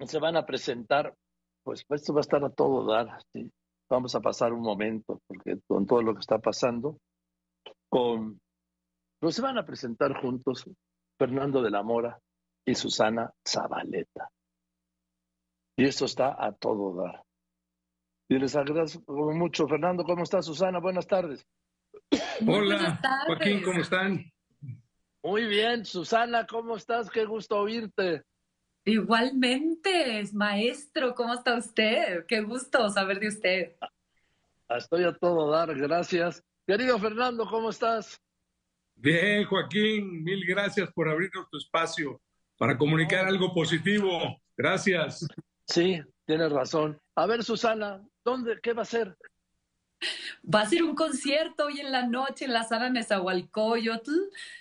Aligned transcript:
se 0.00 0.18
van 0.18 0.36
a 0.36 0.46
presentar, 0.46 1.14
pues 1.62 1.84
esto 1.88 2.12
va 2.12 2.20
a 2.20 2.22
estar 2.22 2.44
a 2.44 2.50
todo 2.50 2.86
dar, 2.86 3.22
¿sí? 3.32 3.50
vamos 3.88 4.14
a 4.14 4.20
pasar 4.20 4.52
un 4.52 4.62
momento, 4.62 5.20
porque 5.26 5.60
con 5.66 5.86
todo 5.86 6.02
lo 6.02 6.14
que 6.14 6.20
está 6.20 6.38
pasando, 6.38 6.98
con, 7.88 8.40
pues 9.20 9.36
se 9.36 9.42
van 9.42 9.58
a 9.58 9.64
presentar 9.64 10.20
juntos 10.20 10.68
Fernando 11.18 11.62
de 11.62 11.70
la 11.70 11.82
Mora 11.82 12.18
y 12.66 12.74
Susana 12.74 13.32
Zabaleta. 13.46 14.28
Y 15.76 15.84
esto 15.86 16.04
está 16.04 16.36
a 16.38 16.52
todo 16.52 17.02
dar. 17.02 17.22
Y 18.28 18.38
les 18.38 18.56
agradezco 18.56 19.32
mucho. 19.32 19.68
Fernando, 19.68 20.04
¿cómo 20.04 20.22
está 20.22 20.40
Susana? 20.40 20.78
Buenas 20.78 21.06
tardes. 21.06 21.46
Hola, 22.48 23.00
Joaquín, 23.26 23.62
¿cómo 23.62 23.80
están? 23.80 24.24
Muy 25.22 25.46
bien, 25.46 25.84
Susana, 25.84 26.46
¿cómo 26.46 26.76
estás? 26.76 27.10
Qué 27.10 27.24
gusto 27.24 27.58
oírte. 27.58 28.22
Igualmente, 28.86 30.22
maestro, 30.34 31.14
¿cómo 31.14 31.32
está 31.32 31.56
usted? 31.56 32.26
Qué 32.26 32.42
gusto 32.42 32.90
saber 32.90 33.18
de 33.18 33.28
usted. 33.28 33.76
Ah, 34.68 34.76
estoy 34.76 35.04
a 35.04 35.14
todo 35.14 35.50
dar, 35.50 35.74
gracias. 35.74 36.44
Querido 36.66 36.98
Fernando, 36.98 37.46
¿cómo 37.48 37.70
estás? 37.70 38.20
Bien, 38.96 39.44
Joaquín, 39.46 40.22
mil 40.22 40.44
gracias 40.46 40.92
por 40.92 41.08
abrirnos 41.08 41.48
tu 41.50 41.56
espacio 41.56 42.20
para 42.58 42.76
comunicar 42.76 43.24
algo 43.26 43.54
positivo. 43.54 44.38
Gracias. 44.54 45.26
Sí, 45.66 46.02
tienes 46.26 46.52
razón. 46.52 46.98
A 47.16 47.26
ver, 47.26 47.42
Susana, 47.42 48.06
¿dónde, 48.22 48.58
qué 48.62 48.74
va 48.74 48.82
a 48.82 48.86
ser? 48.86 49.16
Va 50.52 50.60
a 50.62 50.68
ser 50.68 50.82
un 50.82 50.94
concierto 50.94 51.66
hoy 51.66 51.80
en 51.80 51.92
la 51.92 52.06
noche 52.06 52.44
en 52.44 52.52
la 52.52 52.64
sala 52.64 52.90
Nezahualcóyotl 52.90 54.12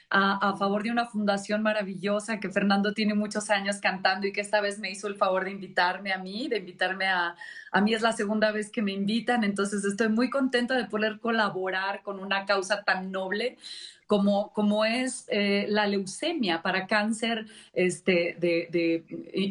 a, 0.10 0.50
a 0.50 0.56
favor 0.58 0.84
de 0.84 0.92
una 0.92 1.06
fundación 1.06 1.62
maravillosa 1.64 2.40
que 2.40 2.50
Fernando 2.50 2.94
tiene 2.94 3.14
muchos 3.16 3.50
años 3.50 3.78
cantando 3.78 4.28
y 4.28 4.32
que 4.32 4.42
esta 4.42 4.62
vez 4.62 4.80
me 4.80 4.92
hizo 4.92 5.08
el 5.08 5.16
favor 5.16 5.46
de 5.46 5.52
invitarme 5.52 6.14
a 6.14 6.18
mí, 6.18 6.48
de 6.48 6.58
invitarme 6.58 7.08
a... 7.08 7.36
A 7.72 7.82
mí 7.82 7.96
es 7.96 8.04
la 8.04 8.12
segunda 8.12 8.52
vez 8.52 8.70
que 8.70 8.84
me 8.84 8.92
invitan, 8.92 9.44
entonces 9.44 9.84
estoy 9.84 10.10
muy 10.10 10.30
contenta 10.30 10.78
de 10.78 10.86
poder 10.86 11.20
colaborar 11.20 12.04
con 12.04 12.20
una 12.20 12.46
causa 12.46 12.84
tan 12.84 13.12
noble 13.12 13.58
como, 14.06 14.54
como 14.54 14.86
es 14.86 15.26
eh, 15.30 15.66
la 15.70 15.88
leucemia 15.88 16.62
para 16.62 16.86
cáncer, 16.86 17.48
este, 17.74 18.36
de, 18.40 19.04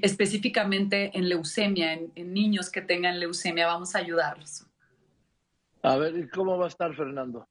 específicamente 0.02 1.10
en 1.18 1.28
leucemia, 1.28 1.94
en 1.94 2.32
niños 2.32 2.70
que 2.70 2.80
tengan 2.80 3.18
leucemia. 3.18 3.66
Vamos 3.66 3.96
a 3.96 3.98
ayudarlos. 3.98 4.66
A 5.83 5.97
ver, 5.97 6.30
¿cómo 6.30 6.56
va 6.56 6.66
a 6.66 6.69
estar 6.69 6.94
Fernando? 6.94 7.48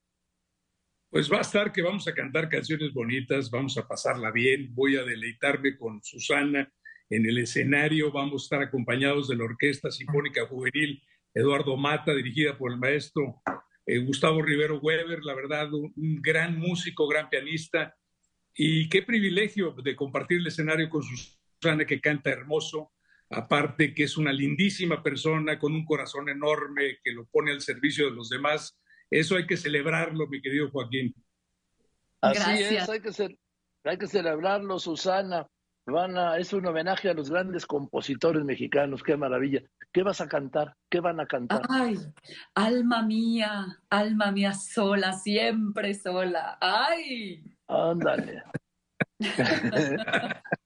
Pues 1.10 1.30
va 1.32 1.40
a 1.40 1.42
estar 1.42 1.74
que 1.74 1.82
vamos 1.82 2.08
a 2.08 2.14
cantar 2.14 2.48
canciones 2.48 2.94
bonitas, 2.94 3.52
vamos 3.52 3.78
a 3.78 3.86
pasarla 3.86 4.32
bien, 4.32 4.74
voy 4.74 4.96
a 4.96 5.04
deleitarme 5.04 5.78
con 5.78 6.02
Susana 6.02 6.72
en 7.10 7.26
el 7.26 7.40
escenario, 7.40 8.12
vamos 8.14 8.44
a 8.44 8.46
estar 8.46 8.62
acompañados 8.62 9.28
de 9.28 9.36
la 9.36 9.44
Orquesta 9.44 9.92
Sinfónica 9.92 10.48
Juvenil 10.48 11.04
Eduardo 11.34 11.76
Mata, 11.76 12.14
dirigida 12.14 12.58
por 12.58 12.72
el 12.72 12.78
maestro 12.78 13.42
eh, 13.86 14.00
Gustavo 14.00 14.42
Rivero 14.42 14.80
Weber, 14.80 15.24
la 15.24 15.34
verdad, 15.34 15.74
un, 15.74 15.92
un, 15.96 16.22
gran 16.22 16.58
músico, 16.58 17.10
gran 17.10 17.30
pianista, 17.30 17.94
y 18.56 18.88
qué 18.88 19.02
privilegio 19.02 19.74
de 19.84 19.96
compartir 19.96 20.40
el 20.40 20.48
escenario 20.48 20.90
con 20.90 21.04
Susana, 21.04 21.86
que 21.86 22.00
canta 22.00 22.30
hermoso, 22.30 22.94
aparte 23.32 23.94
que 23.94 24.04
es 24.04 24.18
una 24.18 24.32
lindísima 24.34 25.02
persona 25.02 25.58
con 25.58 25.74
un 25.74 25.86
corazón 25.86 26.30
enorme 26.30 27.00
que 27.04 27.14
lo 27.14 27.26
pone 27.26 27.52
al 27.52 27.62
servicio 27.62 28.06
de 28.06 28.16
los 28.16 28.30
demás. 28.30 28.78
Eso 29.10 29.36
hay 29.36 29.48
que 29.48 29.58
celebrarlo, 29.58 30.28
mi 30.28 30.42
querido 30.42 30.70
Joaquín. 30.70 31.14
Así 32.22 32.40
Gracias. 32.40 32.84
es, 32.84 32.90
hay 32.90 33.02
que, 33.02 33.38
hay 33.84 33.98
que 33.98 34.08
celebrarlo, 34.08 34.80
Susana. 34.80 35.48
Van 35.88 36.16
a, 36.18 36.38
es 36.38 36.54
un 36.54 36.66
homenaje 36.68 37.10
a 37.10 37.14
los 37.14 37.32
grandes 37.32 37.66
compositores 37.66 38.44
mexicanos, 38.44 39.02
qué 39.02 39.18
maravilla. 39.18 39.64
¿Qué 39.92 40.04
vas 40.04 40.22
a 40.22 40.28
cantar? 40.28 40.76
¿Qué 40.90 41.00
van 41.00 41.20
a 41.20 41.26
cantar? 41.26 41.64
Ay, 41.70 41.98
alma 42.54 43.02
mía, 43.02 43.80
alma 43.90 44.32
mía 44.32 44.54
sola, 44.54 45.14
siempre 45.14 45.94
sola. 45.94 46.58
Ay. 46.62 47.44
Ándale. 47.68 48.44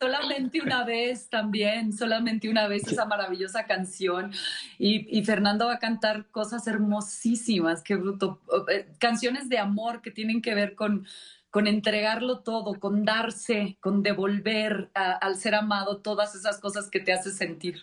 solamente 0.00 0.60
una 0.60 0.84
vez 0.84 1.28
también, 1.28 1.92
solamente 1.92 2.48
una 2.48 2.68
vez 2.68 2.86
esa 2.86 3.04
maravillosa 3.04 3.66
canción. 3.66 4.32
Y, 4.78 5.18
y, 5.18 5.24
Fernando 5.24 5.66
va 5.66 5.74
a 5.74 5.78
cantar 5.78 6.26
cosas 6.30 6.66
hermosísimas, 6.66 7.82
qué 7.82 7.96
bruto. 7.96 8.40
Eh, 8.70 8.86
canciones 8.98 9.48
de 9.48 9.58
amor 9.58 10.02
que 10.02 10.10
tienen 10.10 10.42
que 10.42 10.54
ver 10.54 10.74
con, 10.74 11.06
con 11.50 11.66
entregarlo 11.66 12.40
todo, 12.40 12.78
con 12.80 13.04
darse, 13.04 13.78
con 13.80 14.02
devolver 14.02 14.90
a, 14.94 15.12
al 15.12 15.36
ser 15.36 15.54
amado 15.54 15.98
todas 15.98 16.34
esas 16.34 16.58
cosas 16.58 16.90
que 16.90 17.00
te 17.00 17.12
hace 17.12 17.30
sentir. 17.30 17.82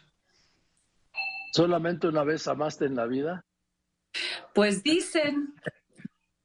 ¿Solamente 1.54 2.08
una 2.08 2.24
vez 2.24 2.48
amaste 2.48 2.86
en 2.86 2.96
la 2.96 3.06
vida? 3.06 3.46
Pues 4.54 4.84
dicen 4.84 5.54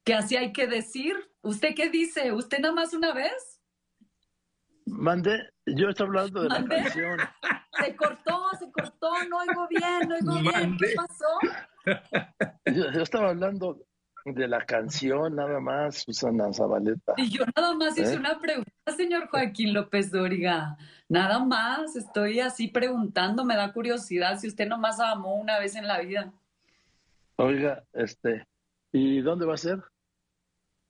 que 0.04 0.14
así 0.14 0.36
hay 0.36 0.52
que 0.52 0.66
decir. 0.66 1.16
¿Usted 1.42 1.74
qué 1.74 1.90
dice? 1.90 2.32
¿Usted 2.32 2.58
nada 2.58 2.74
más 2.74 2.92
una 2.94 3.12
vez? 3.12 3.55
Mande, 4.86 5.50
yo 5.66 5.88
estoy 5.88 6.06
hablando 6.06 6.42
de 6.42 6.48
la 6.48 6.64
canción. 6.64 7.18
Se 7.84 7.94
cortó, 7.94 8.48
se 8.58 8.72
cortó, 8.72 9.10
no 9.28 9.36
oigo 9.36 9.68
bien, 9.68 10.08
no 10.08 10.14
oigo 10.14 10.50
bien. 10.50 10.78
¿Qué 10.78 10.94
pasó? 10.96 11.26
Yo, 12.64 12.90
yo, 12.90 13.02
estaba 13.02 13.28
hablando 13.28 13.78
de 14.24 14.48
la 14.48 14.64
canción, 14.64 15.36
nada 15.36 15.60
más, 15.60 15.98
Susana 15.98 16.52
Zabaleta. 16.52 17.12
Y 17.16 17.28
yo 17.28 17.44
nada 17.54 17.74
más 17.74 17.96
hice 17.96 18.14
¿Eh? 18.14 18.18
una 18.18 18.40
pregunta, 18.40 18.72
señor 18.96 19.28
Joaquín 19.28 19.72
López 19.72 20.10
Dóriga. 20.10 20.76
Nada 21.08 21.38
más, 21.38 21.94
estoy 21.94 22.40
así 22.40 22.68
preguntando, 22.68 23.44
me 23.44 23.54
da 23.54 23.72
curiosidad 23.72 24.38
si 24.38 24.48
usted 24.48 24.66
nomás 24.66 24.98
amó 24.98 25.36
una 25.36 25.60
vez 25.60 25.76
en 25.76 25.86
la 25.86 26.00
vida. 26.00 26.32
Oiga, 27.36 27.84
este, 27.92 28.44
¿y 28.90 29.20
dónde 29.20 29.46
va 29.46 29.54
a 29.54 29.58
ser? 29.58 29.80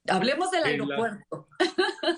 Hablemos 0.08 0.50
del 0.50 0.62
en 0.62 0.66
aeropuerto. 0.66 1.48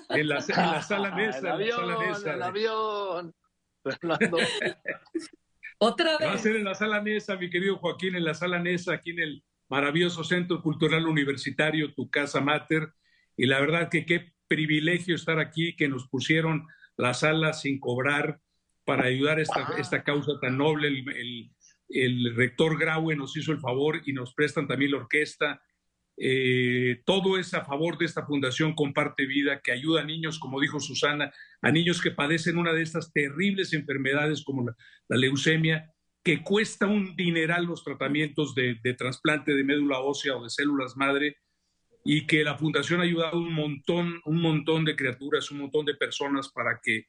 La, 0.09 0.17
en, 0.17 0.29
la, 0.29 0.39
en, 0.39 0.55
la, 0.55 0.81
sala 0.81 1.15
mesa. 1.15 1.39
el 1.39 1.47
avión, 1.47 1.87
la 1.87 1.95
sala 1.95 2.07
mesa. 2.07 2.33
el 2.33 2.41
avión. 2.43 3.35
Fernando. 3.83 4.37
Otra 5.79 6.17
vez. 6.17 6.27
Va 6.27 6.33
a 6.33 6.37
ser 6.37 6.55
en 6.57 6.65
la 6.65 6.75
sala 6.75 7.01
mesa, 7.01 7.37
mi 7.37 7.49
querido 7.49 7.77
Joaquín, 7.77 8.15
en 8.15 8.25
la 8.25 8.33
sala 8.33 8.59
mesa, 8.59 8.93
aquí 8.93 9.11
en 9.11 9.19
el 9.19 9.43
maravilloso 9.69 10.23
Centro 10.23 10.61
Cultural 10.61 11.07
Universitario, 11.07 11.93
tu 11.93 12.09
casa 12.09 12.41
mater. 12.41 12.93
Y 13.37 13.45
la 13.45 13.59
verdad 13.61 13.89
que 13.89 14.05
qué 14.05 14.33
privilegio 14.47 15.15
estar 15.15 15.39
aquí, 15.39 15.75
que 15.75 15.87
nos 15.87 16.07
pusieron 16.07 16.67
la 16.97 17.13
sala 17.13 17.53
sin 17.53 17.79
cobrar 17.79 18.41
para 18.83 19.05
ayudar 19.05 19.37
a 19.37 19.41
esta, 19.41 19.67
ah. 19.67 19.75
esta 19.77 20.03
causa 20.03 20.33
tan 20.41 20.57
noble. 20.57 20.89
El, 20.89 21.09
el, 21.09 21.51
el 21.89 22.35
rector 22.35 22.77
Graue 22.77 23.15
nos 23.15 23.37
hizo 23.37 23.51
el 23.51 23.59
favor 23.59 24.01
y 24.05 24.13
nos 24.13 24.33
prestan 24.33 24.67
también 24.67 24.91
la 24.91 24.97
orquesta 24.97 25.61
eh, 26.21 27.01
todo 27.05 27.37
es 27.37 27.53
a 27.53 27.63
favor 27.63 27.97
de 27.97 28.05
esta 28.05 28.25
fundación 28.25 28.75
Comparte 28.75 29.25
Vida, 29.25 29.61
que 29.61 29.71
ayuda 29.71 30.01
a 30.01 30.05
niños, 30.05 30.37
como 30.37 30.59
dijo 30.59 30.81
Susana, 30.81 31.31
a 31.61 31.71
niños 31.71 32.01
que 32.01 32.11
padecen 32.11 32.57
una 32.57 32.73
de 32.73 32.81
estas 32.81 33.13
terribles 33.13 33.73
enfermedades 33.73 34.43
como 34.43 34.65
la, 35.07 35.17
leucemia, 35.17 35.93
que 36.21 36.43
cuesta 36.43 36.87
un 36.87 37.15
dineral 37.15 37.65
los 37.65 37.85
tratamientos 37.85 38.53
de, 38.53 38.75
de, 38.83 38.93
trasplante 38.93 39.53
de 39.53 39.63
médula 39.63 39.99
ósea 39.99 40.35
o 40.35 40.43
de 40.43 40.49
células 40.49 40.97
madre, 40.97 41.37
y 42.03 42.27
que 42.27 42.43
la 42.43 42.57
fundación 42.57 42.99
ha 42.99 43.03
ayudado 43.03 43.39
un 43.39 43.53
montón, 43.53 44.21
un 44.25 44.41
montón 44.41 44.83
de 44.83 44.97
criaturas, 44.97 45.51
un 45.51 45.59
montón 45.59 45.85
de 45.85 45.95
personas 45.95 46.49
para 46.49 46.79
que, 46.83 47.05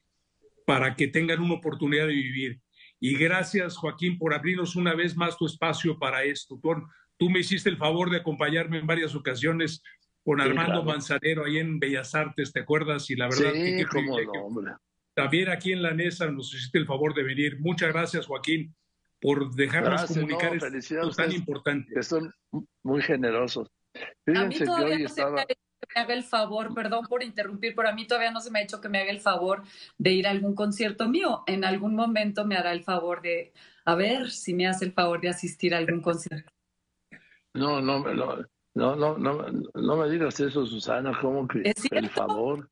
para 0.65 0.95
que 0.95 1.07
tengan 1.07 1.41
una 1.41 1.55
oportunidad 1.55 2.07
de 2.07 2.13
vivir. 2.13 2.61
Y 2.99 3.15
gracias, 3.17 3.75
Joaquín, 3.75 4.17
por 4.17 4.33
abrirnos 4.33 4.75
una 4.75 4.93
vez 4.93 5.17
más 5.17 5.37
tu 5.37 5.47
espacio 5.47 5.97
para 5.97 6.23
esto. 6.23 6.59
Tú, 6.61 6.87
Tú 7.21 7.29
me 7.29 7.41
hiciste 7.41 7.69
el 7.69 7.77
favor 7.77 8.09
de 8.09 8.17
acompañarme 8.17 8.79
en 8.79 8.87
varias 8.87 9.13
ocasiones 9.13 9.83
con 10.23 10.39
sí, 10.39 10.43
Armando 10.43 10.71
claro. 10.71 10.85
Manzanero 10.85 11.45
ahí 11.45 11.59
en 11.59 11.79
Bellas 11.79 12.15
Artes, 12.15 12.51
¿te 12.51 12.61
acuerdas? 12.61 13.11
Y 13.11 13.15
la 13.15 13.25
verdad 13.25 13.51
sí, 13.53 13.61
que 13.61 13.75
qué 13.77 13.85
cómo 13.85 14.19
no, 14.19 14.31
hombre. 14.43 14.73
También 15.13 15.49
aquí 15.49 15.71
en 15.71 15.83
la 15.83 15.93
NESA 15.93 16.31
nos 16.31 16.51
hiciste 16.51 16.79
el 16.79 16.87
favor 16.87 17.13
de 17.13 17.21
venir. 17.21 17.59
Muchas 17.59 17.93
gracias, 17.93 18.25
Joaquín, 18.25 18.75
por 19.19 19.53
dejarnos 19.53 19.99
gracias, 19.99 20.17
comunicar 20.17 20.55
no, 20.55 20.77
esto 20.79 21.11
tan 21.11 21.31
importante. 21.31 21.93
Que 21.93 22.01
son 22.01 22.33
muy 22.81 23.03
generosos. 23.03 23.69
Fíjense 24.25 24.41
a 24.43 24.47
mí 24.47 24.65
todavía 24.65 24.97
no 24.97 25.05
estaba... 25.05 25.41
se 25.41 25.47
me, 25.47 25.55
me 25.93 26.01
haga 26.01 26.13
el 26.15 26.23
favor, 26.23 26.73
perdón 26.73 27.05
por 27.05 27.21
interrumpir, 27.21 27.75
pero 27.75 27.89
a 27.89 27.93
mí 27.93 28.07
todavía 28.07 28.31
no 28.31 28.39
se 28.39 28.49
me 28.49 28.57
ha 28.57 28.63
hecho 28.63 28.81
que 28.81 28.89
me 28.89 28.99
haga 28.99 29.11
el 29.11 29.19
favor 29.19 29.61
de 29.99 30.09
ir 30.09 30.25
a 30.25 30.31
algún 30.31 30.55
concierto 30.55 31.07
mío. 31.07 31.43
En 31.45 31.65
algún 31.65 31.93
momento 31.93 32.45
me 32.45 32.55
hará 32.55 32.71
el 32.71 32.83
favor 32.83 33.21
de, 33.21 33.53
a 33.85 33.93
ver 33.93 34.31
si 34.31 34.55
me 34.55 34.65
hace 34.65 34.85
el 34.85 34.93
favor 34.93 35.21
de 35.21 35.29
asistir 35.29 35.75
a 35.75 35.77
algún 35.77 36.01
concierto. 36.01 36.51
No, 37.53 37.81
no, 37.81 37.99
no, 37.99 38.45
no, 38.73 38.95
no, 38.95 39.17
no, 39.17 39.47
no 39.73 39.97
me 39.97 40.09
digas 40.09 40.39
eso, 40.39 40.65
Susana, 40.65 41.17
como 41.19 41.47
que 41.47 41.61
¿Es 41.65 41.83
el 41.91 42.09
favor. 42.09 42.69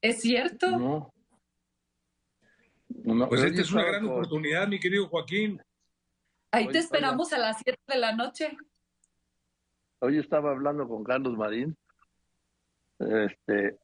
¿Es 0.00 0.20
cierto? 0.20 0.70
No. 0.70 1.12
no 2.88 3.28
pues 3.28 3.42
esta 3.42 3.62
es 3.62 3.72
una 3.72 3.84
gran 3.84 4.06
por... 4.06 4.12
oportunidad, 4.12 4.68
mi 4.68 4.78
querido 4.78 5.08
Joaquín. 5.08 5.60
Ahí 6.52 6.68
te 6.68 6.78
esperamos 6.78 7.32
oye, 7.32 7.42
a 7.42 7.46
las 7.46 7.56
7 7.64 7.80
de 7.88 7.98
la 7.98 8.14
noche. 8.14 8.56
Hoy 9.98 10.18
estaba 10.18 10.52
hablando 10.52 10.86
con 10.86 11.02
Carlos 11.02 11.36
Marín, 11.36 11.76
este, 12.98 13.78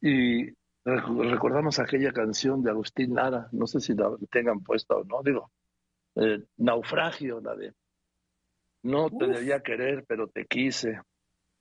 y 0.00 0.54
recordamos 0.84 1.80
aquella 1.80 2.12
canción 2.12 2.62
de 2.62 2.70
Agustín 2.70 3.14
Lara, 3.14 3.48
no 3.50 3.66
sé 3.66 3.80
si 3.80 3.94
la 3.94 4.14
tengan 4.30 4.62
puesta 4.62 4.94
o 4.94 5.04
no, 5.04 5.22
digo, 5.22 5.50
eh, 6.14 6.44
Naufragio, 6.58 7.40
la 7.40 7.56
de 7.56 7.74
No 8.86 9.10
te 9.10 9.26
debía 9.26 9.60
querer, 9.60 10.04
pero 10.06 10.28
te 10.28 10.46
quise, 10.46 11.00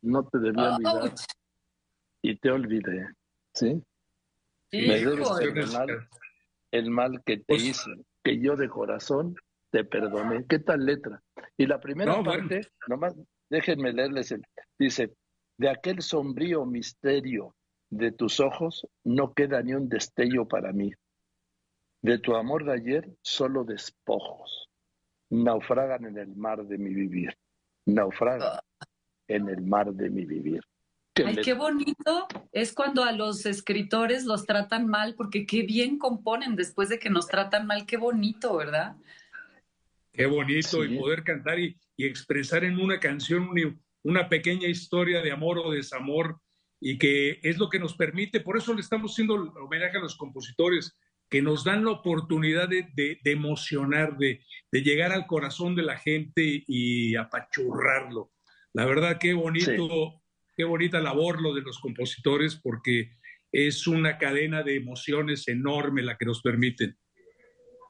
no 0.03 0.27
te 0.27 0.37
debía 0.37 0.75
olvidar 0.75 1.13
y 2.21 2.37
te 2.37 2.51
olvidé, 2.51 3.09
¿sí? 3.53 3.81
Me 4.71 4.99
debes 4.99 5.29
perdonar 5.29 6.07
el 6.71 6.91
mal 6.91 7.23
que 7.25 7.37
te 7.37 7.45
pues 7.47 7.63
hice, 7.63 7.91
que 8.23 8.39
yo 8.39 8.55
de 8.55 8.69
corazón 8.69 9.35
te 9.71 9.83
perdoné. 9.83 10.45
¿Qué 10.47 10.59
tal 10.59 10.85
letra? 10.85 11.23
Y 11.57 11.65
la 11.65 11.79
primera 11.79 12.21
parte, 12.23 12.67
nomás 12.87 13.15
déjenme 13.49 13.91
leerles, 13.91 14.31
el, 14.31 14.43
dice, 14.77 15.15
de 15.57 15.69
aquel 15.69 16.01
sombrío 16.01 16.65
misterio 16.65 17.55
de 17.89 18.11
tus 18.11 18.39
ojos 18.39 18.87
no 19.03 19.33
queda 19.33 19.61
ni 19.63 19.73
un 19.73 19.89
destello 19.89 20.47
para 20.47 20.73
mí. 20.73 20.91
De 22.03 22.19
tu 22.19 22.35
amor 22.35 22.65
de 22.65 22.73
ayer 22.73 23.09
solo 23.23 23.63
despojos. 23.63 24.69
Naufragan 25.29 26.05
en 26.05 26.17
el 26.17 26.35
mar 26.35 26.65
de 26.65 26.77
mi 26.77 26.93
vivir. 26.93 27.35
Naufragan 27.85 28.59
en 29.27 29.49
el 29.49 29.61
mar 29.61 29.91
de 29.93 30.09
mi 30.09 30.25
vivir. 30.25 30.61
Ay, 31.23 31.37
qué 31.37 31.53
bonito 31.53 32.27
es 32.51 32.73
cuando 32.73 33.03
a 33.03 33.13
los 33.13 33.45
escritores 33.45 34.25
los 34.25 34.45
tratan 34.45 34.87
mal, 34.87 35.15
porque 35.15 35.45
qué 35.45 35.61
bien 35.61 35.97
componen 35.97 36.55
después 36.55 36.89
de 36.89 36.99
que 36.99 37.09
nos 37.09 37.27
tratan 37.27 37.65
mal, 37.65 37.85
qué 37.85 37.95
bonito, 37.95 38.57
¿verdad? 38.57 38.97
Qué 40.11 40.25
bonito 40.25 40.83
y 40.83 40.97
poder 40.97 41.23
cantar 41.23 41.59
y, 41.59 41.77
expresar 41.97 42.65
en 42.65 42.79
una 42.79 42.99
canción 42.99 43.49
una, 44.03 44.27
pequeña 44.27 44.67
historia 44.67 45.21
de 45.21 45.31
amor 45.31 45.59
o 45.59 45.71
desamor 45.71 46.41
y 46.81 46.97
que 46.97 47.39
es 47.41 47.57
lo 47.57 47.69
que 47.69 47.79
nos 47.79 47.95
permite, 47.95 48.41
por 48.41 48.57
eso 48.57 48.73
le 48.73 48.81
estamos 48.81 49.13
haciendo 49.13 49.35
homenaje 49.35 49.97
a 49.97 50.01
los 50.01 50.17
compositores, 50.17 50.97
que 51.29 51.41
nos 51.41 51.63
dan 51.63 51.85
la 51.85 51.91
oportunidad 51.91 52.69
de, 52.69 53.19
emocionar, 53.25 54.17
de, 54.17 54.43
de, 54.71 54.81
llegar 54.81 55.11
al 55.11 55.25
corazón 55.27 55.75
de 55.75 55.83
la 55.83 55.97
gente 55.97 56.63
y 56.67 57.15
apachurrarlo. 57.15 58.31
La 58.73 58.85
verdad, 58.85 59.17
qué 59.19 59.33
bonito 59.33 60.21
qué 60.55 60.63
bonita 60.63 60.99
labor 60.99 61.41
lo 61.41 61.53
de 61.53 61.61
los 61.61 61.79
compositores 61.79 62.55
porque 62.55 63.11
es 63.51 63.87
una 63.87 64.17
cadena 64.17 64.63
de 64.63 64.75
emociones 64.75 65.47
enorme 65.47 66.01
la 66.01 66.17
que 66.17 66.25
nos 66.25 66.41
permiten. 66.41 66.97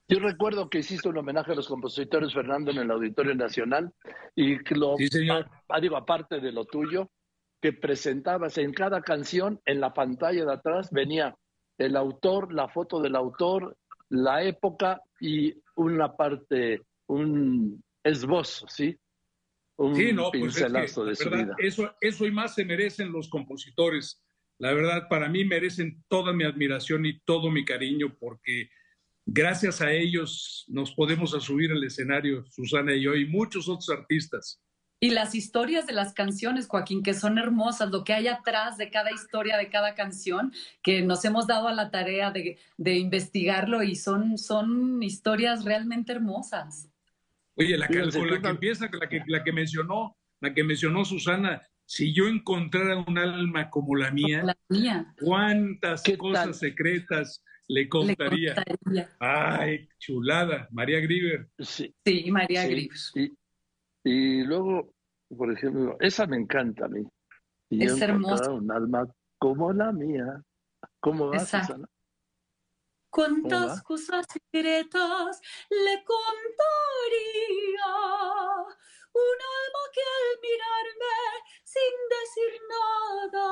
Yo 0.07 0.19
recuerdo 0.19 0.69
que 0.69 0.79
hiciste 0.79 1.09
un 1.09 1.17
homenaje 1.17 1.53
a 1.53 1.55
los 1.55 1.67
compositores, 1.67 2.33
Fernando, 2.33 2.69
en 2.69 2.77
el 2.77 2.91
Auditorio 2.91 3.33
Nacional, 3.33 3.91
y 4.35 4.59
que 4.59 4.75
lo, 4.75 4.95
sí, 4.97 5.07
señor. 5.07 5.49
digo, 5.81 5.97
aparte 5.97 6.39
de 6.39 6.51
lo 6.51 6.65
tuyo, 6.65 7.09
que 7.59 7.73
presentabas 7.73 8.59
en 8.59 8.71
cada 8.71 9.01
canción, 9.01 9.59
en 9.65 9.79
la 9.79 9.93
pantalla 9.93 10.45
de 10.45 10.53
atrás, 10.53 10.89
venía 10.91 11.35
el 11.77 11.95
autor, 11.95 12.53
la 12.53 12.67
foto 12.67 13.01
del 13.01 13.15
autor, 13.15 13.77
la 14.09 14.43
época 14.43 15.01
y 15.19 15.53
una 15.75 16.15
parte, 16.15 16.81
un 17.07 17.83
esbozo, 18.03 18.67
¿sí? 18.67 18.97
sí, 19.93 20.13
no, 20.13 20.31
pues 20.31 20.63
Eso, 21.59 21.93
eso 21.99 22.25
y 22.25 22.31
más 22.31 22.55
se 22.55 22.65
merecen 22.65 23.11
los 23.11 23.29
compositores. 23.29 24.21
La 24.57 24.73
verdad, 24.73 25.07
para 25.09 25.27
mí 25.27 25.43
merecen 25.43 26.03
toda 26.07 26.31
mi 26.31 26.45
admiración 26.45 27.05
y 27.05 27.19
todo 27.21 27.51
mi 27.51 27.65
cariño 27.65 28.15
porque 28.17 28.69
gracias 29.25 29.81
a 29.81 29.91
ellos 29.91 30.65
nos 30.69 30.93
podemos 30.93 31.31
subir 31.43 31.71
al 31.71 31.83
escenario, 31.83 32.45
Susana 32.51 32.93
y 32.93 33.01
yo, 33.01 33.15
y 33.15 33.25
muchos 33.25 33.67
otros 33.67 33.89
artistas. 33.89 34.61
Y 35.05 35.11
las 35.11 35.35
historias 35.35 35.85
de 35.85 35.93
las 35.93 36.13
canciones, 36.13 36.67
Joaquín, 36.67 37.03
que 37.03 37.13
son 37.13 37.37
hermosas, 37.37 37.91
lo 37.91 38.03
que 38.03 38.13
hay 38.13 38.27
atrás 38.27 38.75
de 38.77 38.89
cada 38.89 39.11
historia, 39.11 39.55
de 39.55 39.69
cada 39.69 39.93
canción, 39.93 40.51
que 40.81 41.03
nos 41.03 41.23
hemos 41.25 41.45
dado 41.45 41.67
a 41.67 41.73
la 41.73 41.91
tarea 41.91 42.31
de, 42.31 42.57
de 42.77 42.95
investigarlo 42.95 43.83
y 43.83 43.95
son, 43.95 44.39
son 44.39 45.03
historias 45.03 45.63
realmente 45.63 46.11
hermosas. 46.11 46.89
Oye, 47.55 47.77
la, 47.77 47.87
que, 47.87 47.99
la 47.99 48.41
que 48.41 48.47
empieza, 48.47 48.89
la 48.99 49.07
que, 49.07 49.21
la 49.27 49.43
que 49.43 49.51
mencionó, 49.51 50.17
la 50.41 50.55
que 50.55 50.63
mencionó 50.63 51.05
Susana, 51.05 51.61
si 51.85 52.11
yo 52.11 52.27
encontrara 52.27 52.97
un 52.97 53.19
alma 53.19 53.69
como 53.69 53.95
la 53.95 54.09
mía, 54.09 54.57
¿cuántas 55.23 56.01
cosas 56.17 56.57
secretas 56.57 57.43
le 57.67 57.87
contaría? 57.87 58.55
Ay, 59.19 59.87
chulada, 59.99 60.67
María 60.71 60.99
Grieber. 60.99 61.47
Sí, 61.59 61.93
María 62.31 62.63
sí. 62.63 63.37
Y, 64.03 64.43
luego, 64.43 64.94
por 65.29 65.51
ejemplo, 65.51 65.97
esa 65.99 66.25
me 66.25 66.37
encanta 66.37 66.85
a 66.85 66.89
mí. 66.89 67.03
es 67.69 68.01
hermosa. 68.01 68.51
Un 68.51 68.71
alma 68.71 69.07
como 69.37 69.71
la 69.73 69.91
mía. 69.91 70.41
¿Cómo 70.99 71.27
va, 71.27 71.39
Susana? 71.39 71.87
Cuántas 73.09 73.81
cosas 73.83 74.25
secretas 74.31 75.41
le 75.69 76.03
contaría 76.03 77.85
un 79.13 79.37
alma 79.55 79.83
que 79.93 80.01
al 80.01 80.29
mirarme 80.43 81.15
sin 81.63 81.95
decir 82.15 82.53
nada 82.69 83.47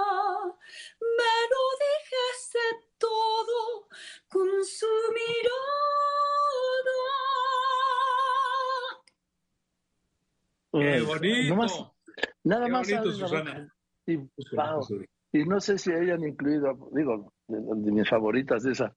¡Qué 10.73 11.01
bonito! 11.01 11.95
nada 12.43 12.67
más, 12.67 12.89
bonito, 12.89 13.11
Susana. 13.13 13.73
Y, 14.05 14.15
y, 14.15 15.45
no 15.45 15.61
sé 15.61 15.77
si 15.77 15.91
hayan 15.91 16.23
incluido, 16.23 16.89
digo, 16.93 17.33
de, 17.47 17.57
de 17.57 17.91
mis 17.91 18.09
favoritas 18.09 18.63
de 18.63 18.73
esa 18.73 18.93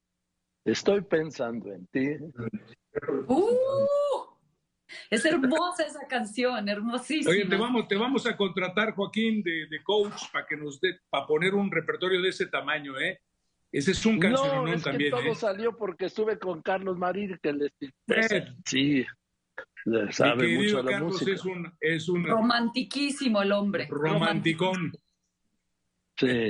Estoy 0.66 1.00
pensando 1.02 1.72
en 1.72 1.86
ti. 1.86 2.08
Uh, 3.28 3.86
es 5.08 5.24
hermosa 5.24 5.84
esa 5.86 6.04
canción, 6.08 6.68
hermosísima. 6.68 7.30
Oye, 7.30 7.46
te 7.46 7.54
vamos, 7.54 7.86
te 7.86 7.94
vamos 7.94 8.26
a 8.26 8.36
contratar, 8.36 8.92
Joaquín, 8.92 9.44
de, 9.44 9.68
coach 9.84 10.24
para 10.32 10.44
que 10.44 10.56
nos 10.56 10.80
dé, 10.80 10.98
para 11.08 11.24
poner 11.24 11.54
un 11.54 11.70
repertorio 11.70 12.20
de 12.20 12.30
ese 12.30 12.46
tamaño, 12.46 12.98
¿eh? 12.98 13.20
Ese 13.70 13.92
es 13.92 14.04
un 14.06 14.18
canción 14.18 14.64
no, 14.64 14.72
es 14.72 14.82
también. 14.82 15.12
Que 15.12 15.16
todo 15.16 15.32
¿eh? 15.32 15.34
salió 15.36 15.76
porque 15.76 16.06
estuve 16.06 16.36
con 16.36 16.62
Carlos 16.62 16.98
Marín, 16.98 17.38
que 17.40 17.52
le 17.52 17.72
sí, 18.64 19.06
sabe 20.10 20.56
mucho 20.56 20.82
la 20.82 20.92
Carlos 20.92 21.12
música. 21.12 21.32
Es 21.32 21.44
un, 21.44 21.72
es 21.80 22.08
un 22.08 22.24
romantiquísimo 22.24 23.42
el 23.42 23.52
hombre. 23.52 23.86
Romanticón. 23.90 24.92
Sí. 26.16 26.48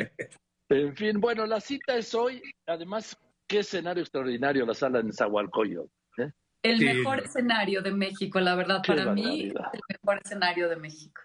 En 0.69 0.97
fin, 0.97 1.21
bueno, 1.21 1.47
la 1.47 1.61
cita 1.61 1.97
es 1.97 2.15
hoy. 2.15 2.43
Además, 2.67 3.17
qué 3.47 3.61
escenario 3.61 4.03
extraordinario 4.03 4.67
la 4.67 4.75
sala 4.75 5.01
en 5.01 5.13
Zahualcoyo. 5.13 5.89
¿eh? 6.19 6.31
El 6.63 6.85
mejor 6.85 7.21
escenario 7.21 7.83
de 7.83 7.93
México, 7.93 8.41
la 8.41 8.55
verdad, 8.55 8.83
para 8.87 9.13
mí, 9.13 9.43
el 9.43 9.55
mejor 9.89 10.21
escenario 10.25 10.69
de 10.69 10.77
México. 10.77 11.23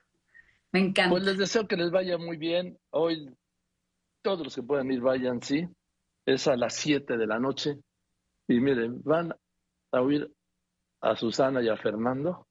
Me 0.72 0.80
encanta. 0.80 1.12
Pues 1.12 1.24
les 1.24 1.38
deseo 1.38 1.68
que 1.68 1.78
les 1.78 1.92
vaya 1.92 2.18
muy 2.18 2.38
bien. 2.38 2.78
Hoy 2.92 3.30
todos 4.22 4.44
los 4.44 4.56
que 4.56 4.64
puedan 4.64 4.92
ir 4.92 5.02
vayan, 5.02 5.42
sí. 5.42 5.68
Es 6.26 6.48
a 6.48 6.56
las 6.56 6.76
7 6.76 7.18
de 7.18 7.28
la 7.28 7.40
noche. 7.40 7.78
Y 8.48 8.60
miren, 8.60 9.02
van 9.04 9.34
a 9.92 10.02
oír 10.02 10.32
a 11.02 11.16
Susana 11.16 11.62
y 11.62 11.70
a 11.70 11.78
Fernando, 11.78 12.48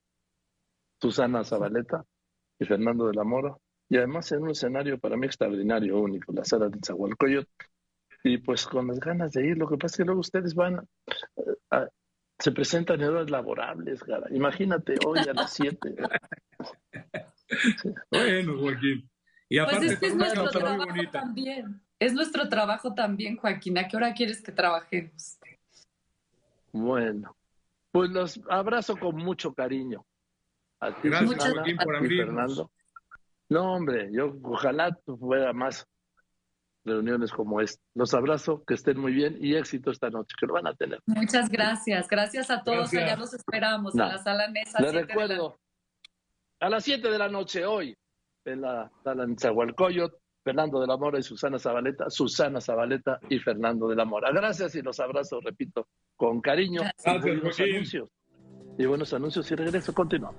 Susana 1.00 1.44
Zabaleta 1.44 2.04
y 2.58 2.64
Fernando 2.64 3.06
de 3.06 3.14
la 3.14 3.24
Mora. 3.24 3.56
Y 3.88 3.96
además 3.96 4.30
en 4.32 4.42
un 4.42 4.50
escenario 4.50 4.98
para 4.98 5.16
mí 5.16 5.26
extraordinario, 5.26 5.98
único, 5.98 6.32
la 6.32 6.44
sala 6.44 6.68
de 6.68 6.78
Zahualcoyot 6.84 7.48
y 8.22 8.38
pues 8.38 8.66
con 8.66 8.86
las 8.88 9.00
ganas 9.00 9.32
de 9.32 9.46
ir. 9.46 9.58
Lo 9.58 9.68
que 9.68 9.76
pasa 9.76 9.94
es 9.94 9.96
que 9.98 10.04
luego 10.04 10.20
ustedes 10.20 10.54
van, 10.54 10.86
se 12.38 12.52
presentan 12.52 13.00
en 13.00 13.08
horas 13.08 13.30
laborables, 13.30 14.02
cara. 14.02 14.26
Imagínate 14.30 14.94
hoy 15.06 15.20
a 15.20 15.32
las 15.32 15.52
7. 15.52 15.78
Bueno, 18.12 18.60
Joaquín. 18.60 19.10
Y 19.48 19.58
pues 19.58 19.68
aparte, 19.68 19.96
pues 19.96 20.12
es, 20.12 20.16
nuestro 20.16 20.50
trabajo 20.50 20.86
también. 21.10 21.80
Es 21.98 22.14
nuestro 22.14 22.48
trabajo 22.48 22.94
también, 22.94 23.36
Joaquín. 23.38 23.76
¿A 23.76 23.88
qué 23.88 23.96
hora 23.96 24.14
quieres 24.14 24.40
que 24.40 24.52
trabajemos? 24.52 25.40
Bueno, 26.70 27.36
pues 27.90 28.10
los 28.10 28.40
abrazo 28.48 28.96
con 28.96 29.16
mucho 29.16 29.52
cariño. 29.54 30.04
A 30.80 30.94
ti, 30.94 31.08
Gracias, 31.08 31.52
Joaquín, 31.52 31.76
por 31.76 31.96
abrirnos. 31.96 32.26
Fernando. 32.26 32.70
No, 33.48 33.72
hombre, 33.74 34.08
yo 34.12 34.36
ojalá 34.42 34.96
fuera 35.18 35.52
más 35.52 35.86
reuniones 36.84 37.32
como 37.32 37.60
esta. 37.60 37.82
Los 37.94 38.14
abrazo, 38.14 38.62
que 38.64 38.74
estén 38.74 38.98
muy 38.98 39.12
bien 39.12 39.36
y 39.40 39.54
éxito 39.56 39.90
esta 39.90 40.08
noche, 40.08 40.34
que 40.38 40.46
lo 40.46 40.54
van 40.54 40.66
a 40.66 40.74
tener. 40.74 41.00
Muchas 41.06 41.48
gracias. 41.48 42.08
Gracias 42.08 42.50
a 42.50 42.62
todos. 42.62 42.92
Allá 42.94 43.16
los 43.16 43.34
esperamos 43.34 43.94
en 43.94 44.00
la 44.00 44.18
sala 44.18 44.48
Nesa. 44.48 44.80
Les 44.80 44.94
recuerdo, 44.94 45.58
a 46.60 46.68
las 46.68 46.84
7 46.84 47.10
de 47.10 47.18
la 47.18 47.28
noche 47.28 47.66
hoy, 47.66 47.96
en 48.44 48.60
la 48.62 48.90
sala 49.02 49.26
Zahualcoyot, 49.38 50.14
Fernando 50.42 50.80
de 50.80 50.86
la 50.86 50.96
Mora 50.96 51.18
y 51.18 51.22
Susana 51.22 51.58
Zabaleta, 51.58 52.08
Susana 52.08 52.60
Zabaleta 52.60 53.20
y 53.28 53.38
Fernando 53.38 53.88
de 53.88 53.96
la 53.96 54.04
Mora. 54.04 54.30
Gracias 54.32 54.74
y 54.74 54.82
los 54.82 54.98
abrazo, 55.00 55.40
repito, 55.40 55.88
con 56.16 56.40
cariño. 56.40 56.80
Gracias, 56.82 57.16
y 57.16 57.18
buenos 57.18 57.60
anuncios. 57.60 58.08
Y 58.78 58.86
buenos 58.86 59.12
anuncios 59.12 59.50
y 59.50 59.54
regreso. 59.54 59.92
Continuamos. 59.92 60.38